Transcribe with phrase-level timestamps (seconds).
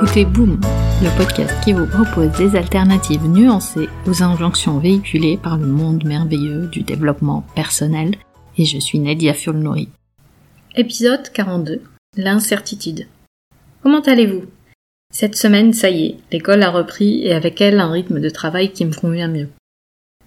[0.00, 0.60] écoutez Boom,
[1.02, 6.68] le podcast qui vous propose des alternatives nuancées aux injonctions véhiculées par le monde merveilleux
[6.68, 8.14] du développement personnel.
[8.56, 9.88] Et je suis Nadia Fulnori.
[10.76, 11.82] Épisode 42.
[12.16, 13.08] L'incertitude.
[13.82, 14.44] Comment allez-vous?
[15.12, 18.72] Cette semaine, ça y est, l'école a repris et avec elle un rythme de travail
[18.72, 19.48] qui me convient mieux.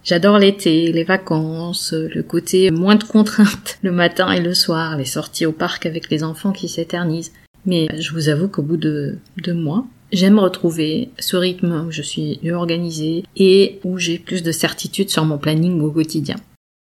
[0.03, 5.05] J'adore l'été, les vacances, le côté moins de contraintes le matin et le soir, les
[5.05, 7.31] sorties au parc avec les enfants qui s'éternisent.
[7.65, 12.01] Mais je vous avoue qu'au bout de deux mois, j'aime retrouver ce rythme où je
[12.01, 16.37] suis mieux organisée et où j'ai plus de certitude sur mon planning au quotidien.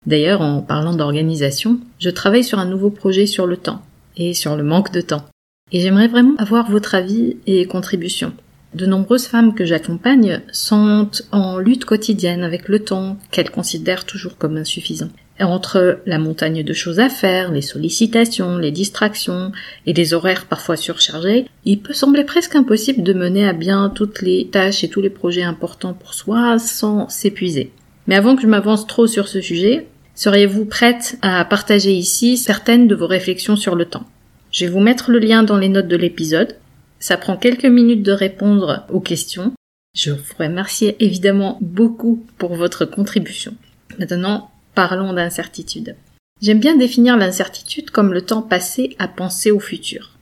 [0.06, 3.82] D'ailleurs, en parlant d'organisation, je travaille sur un nouveau projet sur le temps
[4.16, 5.26] et sur le manque de temps.
[5.72, 8.32] Et j'aimerais vraiment avoir votre avis et contribution.
[8.74, 14.38] De nombreuses femmes que j'accompagne sont en lutte quotidienne avec le temps qu'elles considèrent toujours
[14.38, 15.10] comme insuffisant.
[15.40, 19.52] Entre la montagne de choses à faire, les sollicitations, les distractions
[19.86, 24.22] et les horaires parfois surchargés, il peut sembler presque impossible de mener à bien toutes
[24.22, 27.72] les tâches et tous les projets importants pour soi sans s'épuiser.
[28.06, 32.88] Mais avant que je m'avance trop sur ce sujet, seriez-vous prête à partager ici certaines
[32.88, 34.06] de vos réflexions sur le temps?
[34.52, 36.56] Je vais vous mettre le lien dans les notes de l'épisode
[37.00, 39.54] ça prend quelques minutes de répondre aux questions.
[39.96, 43.54] Je vous remercie évidemment beaucoup pour votre contribution.
[43.98, 45.96] Maintenant, parlons d'incertitude.
[46.42, 50.12] J'aime bien définir l'incertitude comme le temps passé à penser au futur.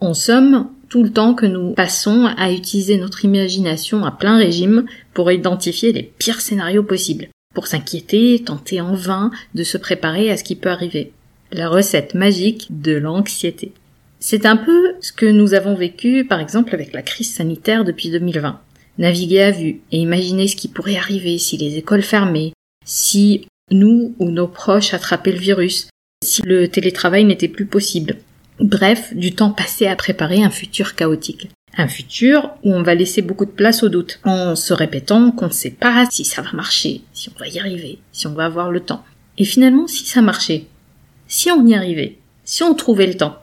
[0.00, 4.86] En somme, tout le temps que nous passons à utiliser notre imagination à plein régime
[5.12, 10.36] pour identifier les pires scénarios possibles, pour s'inquiéter, tenter en vain de se préparer à
[10.36, 11.12] ce qui peut arriver.
[11.52, 13.72] La recette magique de l'anxiété.
[14.20, 18.10] C'est un peu ce que nous avons vécu, par exemple, avec la crise sanitaire depuis
[18.10, 18.60] 2020.
[18.98, 22.52] Naviguer à vue et imaginer ce qui pourrait arriver si les écoles fermaient,
[22.84, 25.88] si nous ou nos proches attrapaient le virus,
[26.24, 28.16] si le télétravail n'était plus possible.
[28.60, 31.48] Bref, du temps passé à préparer un futur chaotique.
[31.76, 35.46] Un futur où on va laisser beaucoup de place au doute, en se répétant qu'on
[35.46, 38.46] ne sait pas si ça va marcher, si on va y arriver, si on va
[38.46, 39.04] avoir le temps.
[39.36, 40.66] Et finalement, si ça marchait,
[41.28, 43.38] si on y arrivait, si on trouvait le temps,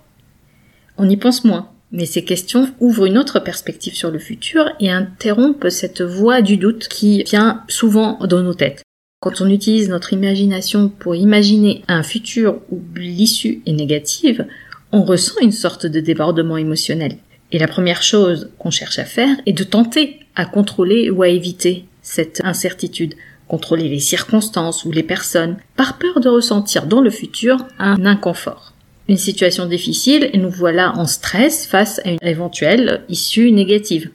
[0.98, 4.92] on y pense moins, mais ces questions ouvrent une autre perspective sur le futur et
[4.92, 8.85] interrompent cette voix du doute qui vient souvent dans nos têtes.
[9.26, 14.46] Quand on utilise notre imagination pour imaginer un futur où l'issue est négative,
[14.92, 17.18] on ressent une sorte de débordement émotionnel.
[17.52, 21.30] Et la première chose qu'on cherche à faire est de tenter à contrôler ou à
[21.30, 23.16] éviter cette incertitude,
[23.48, 28.74] contrôler les circonstances ou les personnes, par peur de ressentir dans le futur un inconfort
[29.08, 34.10] une situation difficile et nous voilà en stress face à une éventuelle issue négative.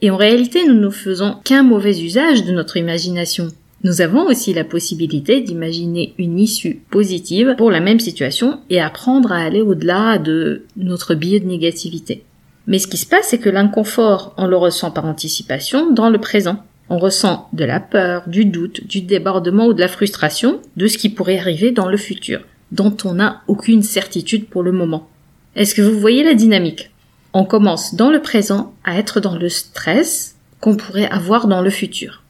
[0.00, 3.52] Et en réalité, nous ne faisons qu'un mauvais usage de notre imagination.
[3.84, 9.32] Nous avons aussi la possibilité d'imaginer une issue positive pour la même situation et apprendre
[9.32, 12.24] à aller au-delà de notre biais de négativité.
[12.68, 16.18] Mais ce qui se passe, c'est que l'inconfort, on le ressent par anticipation dans le
[16.18, 16.62] présent.
[16.90, 20.98] On ressent de la peur, du doute, du débordement ou de la frustration de ce
[20.98, 22.40] qui pourrait arriver dans le futur
[22.72, 25.08] dont on n'a aucune certitude pour le moment.
[25.54, 26.90] Est-ce que vous voyez la dynamique?
[27.34, 31.70] On commence dans le présent à être dans le stress qu'on pourrait avoir dans le
[31.70, 32.21] futur.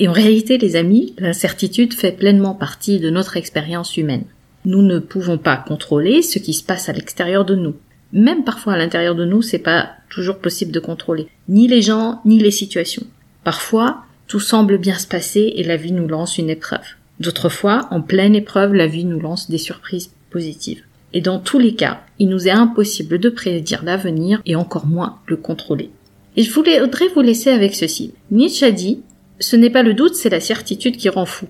[0.00, 4.24] Et en réalité, les amis, l'incertitude fait pleinement partie de notre expérience humaine.
[4.64, 7.74] Nous ne pouvons pas contrôler ce qui se passe à l'extérieur de nous.
[8.14, 11.28] Même parfois à l'intérieur de nous, c'est pas toujours possible de contrôler.
[11.50, 13.06] Ni les gens, ni les situations.
[13.44, 16.96] Parfois, tout semble bien se passer et la vie nous lance une épreuve.
[17.20, 20.82] D'autres fois, en pleine épreuve, la vie nous lance des surprises positives.
[21.12, 25.18] Et dans tous les cas, il nous est impossible de prédire l'avenir et encore moins
[25.26, 25.90] le contrôler.
[26.36, 28.14] Et je voudrais vous laisser avec ceci.
[28.30, 29.00] Nietzsche a dit,
[29.40, 31.46] ce n'est pas le doute, c'est la certitude qui rend fou.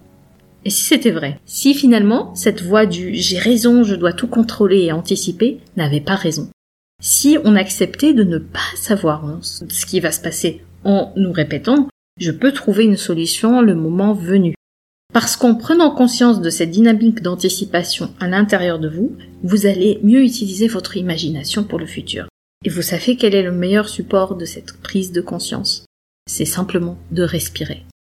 [0.64, 1.38] Et si c'était vrai?
[1.46, 6.16] Si finalement, cette voix du j'ai raison, je dois tout contrôler et anticiper n'avait pas
[6.16, 6.48] raison?
[7.02, 11.32] Si on acceptait de ne pas savoir hein, ce qui va se passer en nous
[11.32, 11.88] répétant
[12.20, 14.54] je peux trouver une solution le moment venu.
[15.12, 20.22] Parce qu'en prenant conscience de cette dynamique d'anticipation à l'intérieur de vous, vous allez mieux
[20.22, 22.28] utiliser votre imagination pour le futur.
[22.64, 25.86] Et vous savez quel est le meilleur support de cette prise de conscience?
[26.32, 27.82] C'est simplement de respirer.